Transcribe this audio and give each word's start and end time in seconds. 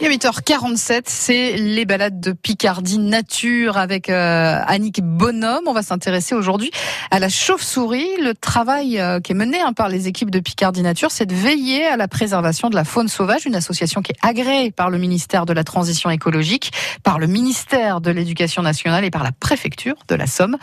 Et 0.00 0.06
à 0.06 0.10
8h47, 0.10 1.02
c'est 1.06 1.56
les 1.56 1.84
balades 1.84 2.20
de 2.20 2.30
Picardie 2.30 2.98
Nature 2.98 3.76
avec 3.76 4.08
euh, 4.08 4.60
Annick 4.64 5.02
Bonhomme. 5.02 5.64
On 5.66 5.72
va 5.72 5.82
s'intéresser 5.82 6.36
aujourd'hui 6.36 6.70
à 7.10 7.18
la 7.18 7.28
chauve-souris. 7.28 8.06
Le 8.22 8.32
travail 8.34 9.00
euh, 9.00 9.18
qui 9.18 9.32
est 9.32 9.34
mené 9.34 9.60
hein, 9.60 9.72
par 9.72 9.88
les 9.88 10.06
équipes 10.06 10.30
de 10.30 10.38
Picardie 10.38 10.82
Nature, 10.82 11.10
c'est 11.10 11.26
de 11.26 11.34
veiller 11.34 11.84
à 11.84 11.96
la 11.96 12.06
préservation 12.06 12.70
de 12.70 12.76
la 12.76 12.84
faune 12.84 13.08
sauvage, 13.08 13.44
une 13.44 13.56
association 13.56 14.00
qui 14.00 14.12
est 14.12 14.18
agréée 14.22 14.70
par 14.70 14.88
le 14.88 14.98
ministère 14.98 15.46
de 15.46 15.52
la 15.52 15.64
Transition 15.64 16.10
écologique, 16.10 16.70
par 17.02 17.18
le 17.18 17.26
ministère 17.26 18.00
de 18.00 18.12
l'Éducation 18.12 18.62
nationale 18.62 19.04
et 19.04 19.10
par 19.10 19.24
la 19.24 19.32
préfecture 19.32 19.96
de 20.06 20.14
la 20.14 20.28
Somme 20.28 20.58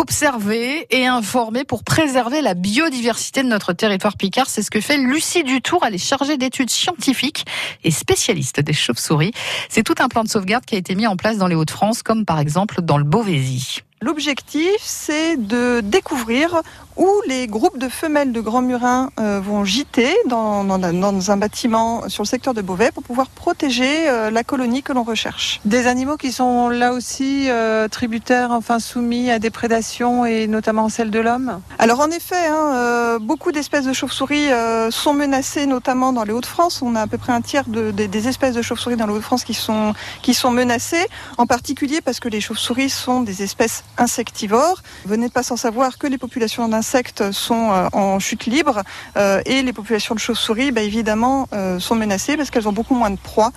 observer 0.00 0.86
et 0.90 1.06
informer 1.06 1.64
pour 1.64 1.84
préserver 1.84 2.40
la 2.40 2.54
biodiversité 2.54 3.42
de 3.42 3.48
notre 3.48 3.74
territoire 3.74 4.16
picard. 4.16 4.48
C'est 4.48 4.62
ce 4.62 4.70
que 4.70 4.80
fait 4.80 4.96
Lucie 4.96 5.44
Dutour. 5.44 5.84
Elle 5.86 5.94
est 5.94 5.98
chargée 5.98 6.38
d'études 6.38 6.70
scientifiques 6.70 7.44
et 7.84 7.90
spécialiste 7.90 8.60
des 8.60 8.72
chauves-souris. 8.72 9.32
C'est 9.68 9.82
tout 9.82 9.94
un 9.98 10.08
plan 10.08 10.24
de 10.24 10.28
sauvegarde 10.28 10.64
qui 10.64 10.74
a 10.74 10.78
été 10.78 10.94
mis 10.94 11.06
en 11.06 11.16
place 11.16 11.36
dans 11.36 11.48
les 11.48 11.54
Hauts-de-France, 11.54 12.02
comme 12.02 12.24
par 12.24 12.38
exemple 12.38 12.80
dans 12.80 12.96
le 12.96 13.04
Beauvaisis. 13.04 13.82
L'objectif, 14.02 14.78
c'est 14.78 15.36
de 15.36 15.82
découvrir 15.82 16.62
où 16.96 17.08
les 17.26 17.46
groupes 17.46 17.78
de 17.78 17.88
femelles 17.88 18.32
de 18.32 18.40
grands 18.40 18.62
murins 18.62 19.10
euh, 19.18 19.40
vont 19.40 19.64
gîter 19.64 20.14
dans, 20.26 20.64
dans, 20.64 21.30
un 21.30 21.36
bâtiment 21.36 22.08
sur 22.08 22.22
le 22.22 22.28
secteur 22.28 22.54
de 22.54 22.62
Beauvais 22.62 22.92
pour 22.92 23.02
pouvoir 23.02 23.28
protéger 23.28 24.08
euh, 24.08 24.30
la 24.30 24.42
colonie 24.42 24.82
que 24.82 24.94
l'on 24.94 25.02
recherche. 25.02 25.60
Des 25.66 25.86
animaux 25.86 26.16
qui 26.16 26.32
sont 26.32 26.70
là 26.70 26.92
aussi 26.92 27.50
euh, 27.50 27.88
tributaires, 27.88 28.52
enfin 28.52 28.78
soumis 28.78 29.30
à 29.30 29.38
des 29.38 29.50
prédations 29.50 30.24
et 30.24 30.46
notamment 30.46 30.88
celles 30.88 31.10
de 31.10 31.20
l'homme? 31.20 31.60
Alors 31.78 32.00
en 32.00 32.10
effet, 32.10 32.48
hein, 32.48 33.18
beaucoup 33.20 33.52
d'espèces 33.52 33.84
de 33.84 33.92
chauves-souris 33.92 34.48
sont 34.90 35.14
menacées, 35.14 35.66
notamment 35.66 36.12
dans 36.12 36.24
les 36.24 36.32
Hauts-de-France. 36.32 36.80
On 36.82 36.94
a 36.96 37.02
à 37.02 37.06
peu 37.06 37.18
près 37.18 37.32
un 37.32 37.42
tiers 37.42 37.68
de, 37.68 37.90
des 37.90 38.28
espèces 38.28 38.54
de 38.54 38.62
chauves-souris 38.62 38.96
dans 38.96 39.06
les 39.06 39.12
Hauts-de-France 39.12 39.44
qui 39.44 39.54
sont, 39.54 39.94
qui 40.22 40.34
sont 40.34 40.50
menacées, 40.50 41.06
en 41.38 41.46
particulier 41.46 42.00
parce 42.00 42.18
que 42.20 42.28
les 42.28 42.40
chauves-souris 42.40 42.90
sont 42.90 43.20
des 43.20 43.42
espèces 43.42 43.84
insectivores. 43.98 44.82
Vous 45.04 45.16
n'êtes 45.16 45.32
pas 45.32 45.42
sans 45.42 45.56
savoir 45.56 45.98
que 45.98 46.06
les 46.06 46.18
populations 46.18 46.68
d'insectes 46.68 47.32
sont 47.32 47.70
euh, 47.70 47.88
en 47.92 48.18
chute 48.18 48.46
libre 48.46 48.82
euh, 49.16 49.42
et 49.46 49.62
les 49.62 49.72
populations 49.72 50.14
de 50.14 50.20
chauves-souris, 50.20 50.72
bah, 50.72 50.82
évidemment, 50.82 51.48
euh, 51.52 51.78
sont 51.78 51.94
menacées 51.94 52.36
parce 52.36 52.50
qu'elles 52.50 52.68
ont 52.68 52.72
beaucoup 52.72 52.94
moins 52.94 53.10
de 53.10 53.18
proies 53.18 53.52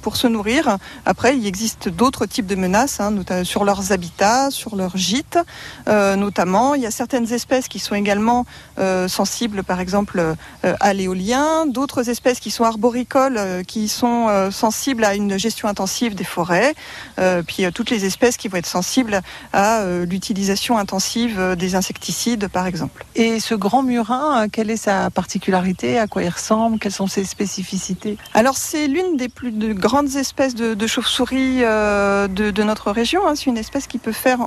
pour 0.00 0.14
se 0.14 0.28
nourrir. 0.28 0.78
Après, 1.06 1.36
il 1.36 1.44
existe 1.44 1.88
d'autres 1.88 2.24
types 2.24 2.46
de 2.46 2.54
menaces 2.54 3.00
hein, 3.00 3.12
sur 3.42 3.64
leurs 3.64 3.90
habitats, 3.90 4.52
sur 4.52 4.76
leurs 4.76 4.96
gîtes, 4.96 5.40
notamment. 5.88 6.76
Il 6.76 6.82
y 6.82 6.86
a 6.86 6.92
certaines 6.92 7.32
espèces 7.32 7.66
qui 7.66 7.80
sont 7.80 7.96
également 7.96 8.46
sensibles, 9.08 9.64
par 9.64 9.80
exemple, 9.80 10.36
à 10.62 10.94
l'éolien. 10.94 11.66
D'autres 11.66 12.10
espèces 12.10 12.38
qui 12.38 12.52
sont 12.52 12.62
arboricoles, 12.62 13.64
qui 13.66 13.88
sont 13.88 14.52
sensibles 14.52 15.02
à 15.02 15.16
une 15.16 15.36
gestion 15.36 15.66
intensive 15.66 16.14
des 16.14 16.22
forêts. 16.22 16.74
puis 17.48 17.64
toutes 17.74 17.90
les 17.90 18.04
espèces 18.04 18.36
qui 18.36 18.46
vont 18.46 18.58
être 18.58 18.66
sensibles 18.66 19.20
à 19.52 19.71
euh, 19.80 20.06
l'utilisation 20.06 20.78
intensive 20.78 21.36
euh, 21.38 21.56
des 21.56 21.74
insecticides, 21.74 22.48
par 22.48 22.66
exemple. 22.66 23.04
Et 23.14 23.40
ce 23.40 23.54
grand 23.54 23.82
murin, 23.82 24.44
euh, 24.44 24.48
quelle 24.50 24.70
est 24.70 24.76
sa 24.76 25.10
particularité? 25.10 25.98
À 25.98 26.06
quoi 26.06 26.22
il 26.22 26.28
ressemble? 26.28 26.78
Quelles 26.78 26.92
sont 26.92 27.06
ses 27.06 27.24
spécificités? 27.24 28.16
Alors, 28.34 28.56
c'est 28.56 28.86
l'une 28.86 29.16
des 29.16 29.28
plus 29.28 29.52
grandes 29.74 30.16
espèces 30.16 30.54
de, 30.54 30.86
chauves-souris 30.86 31.60
de, 31.60 32.62
notre 32.62 32.90
région. 32.90 33.26
Hein. 33.26 33.34
C'est 33.34 33.46
une 33.46 33.58
espèce 33.58 33.86
qui 33.86 33.98
peut 33.98 34.12
faire, 34.12 34.40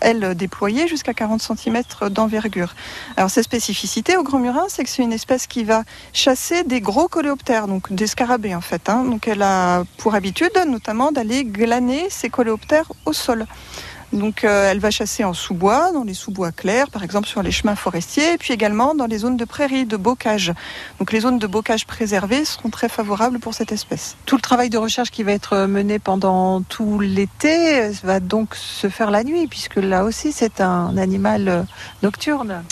elle, 0.00 0.34
déployer 0.34 0.88
jusqu'à 0.88 1.14
40 1.14 1.42
cm 1.42 1.82
d'envergure. 2.10 2.74
Alors, 3.16 3.30
sa 3.30 3.42
spécificité 3.42 4.16
au 4.16 4.22
grand 4.22 4.38
murin, 4.38 4.64
c'est 4.68 4.84
que 4.84 4.90
c'est 4.90 5.02
une 5.02 5.12
espèce 5.12 5.46
qui 5.46 5.64
va 5.64 5.84
chasser 6.12 6.64
des 6.64 6.80
gros 6.80 7.08
coléoptères, 7.08 7.68
donc 7.68 7.92
des 7.92 8.06
scarabées 8.06 8.54
en 8.54 8.60
fait. 8.60 8.88
Hein. 8.88 9.04
Donc, 9.04 9.28
elle 9.28 9.42
a 9.42 9.84
pour 9.98 10.14
habitude, 10.14 10.52
notamment, 10.66 11.12
d'aller 11.12 11.44
glaner 11.44 12.08
ces 12.10 12.30
coléoptères 12.30 12.90
au 13.04 13.12
sol. 13.12 13.46
Donc 14.12 14.44
euh, 14.44 14.70
elle 14.70 14.78
va 14.78 14.90
chasser 14.90 15.24
en 15.24 15.34
sous-bois, 15.34 15.92
dans 15.92 16.04
les 16.04 16.14
sous-bois 16.14 16.52
clairs, 16.52 16.88
par 16.90 17.02
exemple 17.02 17.28
sur 17.28 17.42
les 17.42 17.50
chemins 17.50 17.76
forestiers, 17.76 18.34
et 18.34 18.38
puis 18.38 18.54
également 18.54 18.94
dans 18.94 19.06
les 19.06 19.18
zones 19.18 19.36
de 19.36 19.44
prairies, 19.44 19.84
de 19.84 19.96
bocage. 19.96 20.52
Donc 20.98 21.12
les 21.12 21.20
zones 21.20 21.38
de 21.38 21.46
bocage 21.46 21.86
préservées 21.86 22.44
seront 22.44 22.70
très 22.70 22.88
favorables 22.88 23.38
pour 23.38 23.54
cette 23.54 23.72
espèce. 23.72 24.16
Tout 24.24 24.36
le 24.36 24.42
travail 24.42 24.70
de 24.70 24.78
recherche 24.78 25.10
qui 25.10 25.22
va 25.22 25.32
être 25.32 25.66
mené 25.66 25.98
pendant 25.98 26.62
tout 26.62 27.00
l'été 27.00 27.90
va 28.02 28.20
donc 28.20 28.54
se 28.54 28.88
faire 28.88 29.10
la 29.10 29.24
nuit, 29.24 29.46
puisque 29.46 29.76
là 29.76 30.04
aussi 30.04 30.32
c'est 30.32 30.60
un 30.60 30.96
animal 30.96 31.48
euh, 31.48 31.62
nocturne. 32.02 32.62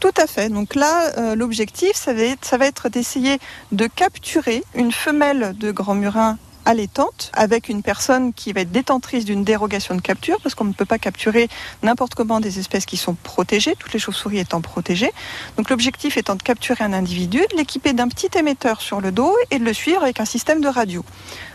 Tout 0.00 0.14
à 0.16 0.26
fait. 0.26 0.48
Donc 0.48 0.74
là, 0.74 1.10
euh, 1.18 1.34
l'objectif, 1.34 1.92
ça 1.94 2.12
va 2.12 2.64
être 2.66 2.88
d'essayer 2.88 3.38
de 3.72 3.86
capturer 3.86 4.62
une 4.74 4.92
femelle 4.92 5.54
de 5.58 5.70
grand 5.70 5.94
murin 5.94 6.38
allaitante 6.66 7.30
avec 7.32 7.68
une 7.70 7.82
personne 7.82 8.34
qui 8.34 8.52
va 8.52 8.60
être 8.60 8.70
détentrice 8.70 9.24
d'une 9.24 9.44
dérogation 9.44 9.94
de 9.94 10.02
capture 10.02 10.38
parce 10.42 10.54
qu'on 10.54 10.64
ne 10.64 10.72
peut 10.72 10.84
pas 10.84 10.98
capturer 10.98 11.48
n'importe 11.82 12.14
comment 12.14 12.40
des 12.40 12.58
espèces 12.58 12.84
qui 12.84 12.96
sont 12.96 13.14
protégées, 13.14 13.74
toutes 13.78 13.92
les 13.92 13.98
chauves-souris 13.98 14.38
étant 14.38 14.60
protégées. 14.60 15.12
Donc 15.56 15.70
l'objectif 15.70 16.16
étant 16.18 16.34
de 16.34 16.42
capturer 16.42 16.84
un 16.84 16.92
individu, 16.92 17.38
de 17.38 17.56
l'équiper 17.56 17.94
d'un 17.94 18.08
petit 18.08 18.28
émetteur 18.36 18.82
sur 18.82 19.00
le 19.00 19.12
dos 19.12 19.34
et 19.50 19.58
de 19.58 19.64
le 19.64 19.72
suivre 19.72 20.02
avec 20.02 20.20
un 20.20 20.26
système 20.26 20.60
de 20.60 20.68
radio. 20.68 21.04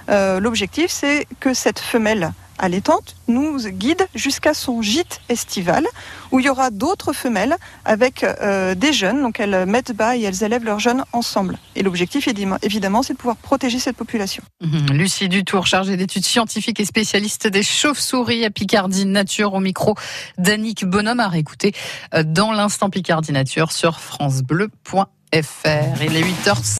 Euh, 0.09 0.39
l'objectif 0.39 0.89
c'est 0.89 1.27
que 1.39 1.53
cette 1.53 1.79
femelle 1.79 2.33
allaitante 2.61 3.15
nous 3.27 3.57
guide 3.67 4.07
jusqu'à 4.15 4.53
son 4.53 4.81
gîte 4.81 5.19
estival 5.27 5.85
où 6.31 6.39
il 6.39 6.45
y 6.45 6.49
aura 6.49 6.69
d'autres 6.69 7.11
femelles 7.11 7.55
avec 7.83 8.23
euh, 8.23 8.75
des 8.75 8.93
jeunes. 8.93 9.21
Donc 9.21 9.39
elles 9.39 9.65
mettent 9.65 9.91
bas 9.91 10.15
et 10.15 10.21
elles 10.21 10.43
élèvent 10.43 10.63
leurs 10.63 10.79
jeunes 10.79 11.03
ensemble. 11.11 11.57
Et 11.75 11.83
l'objectif, 11.83 12.27
évidemment, 12.61 13.03
c'est 13.03 13.13
de 13.13 13.17
pouvoir 13.17 13.37
protéger 13.37 13.79
cette 13.79 13.97
population. 13.97 14.43
Mhm. 14.61 14.93
Lucie 14.93 15.27
Dutour, 15.27 15.67
chargée 15.67 15.97
d'études 15.97 16.25
scientifiques 16.25 16.79
et 16.79 16.85
spécialiste 16.85 17.47
des 17.47 17.63
chauves-souris 17.63 18.45
à 18.45 18.49
Picardie 18.49 19.05
Nature 19.05 19.53
au 19.53 19.59
micro 19.59 19.95
d'Annick 20.37 20.85
Bonhomme 20.85 21.19
à 21.19 21.27
réécouter 21.27 21.73
euh, 22.13 22.23
dans 22.23 22.51
l'instant 22.51 22.89
Picardie 22.89 23.31
Nature 23.31 23.71
sur 23.71 23.99
francebleu.fr. 23.99 25.07
Il 25.33 26.15
est 26.15 26.23
8h 26.23 26.63